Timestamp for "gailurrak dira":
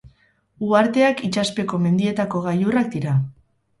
2.47-3.15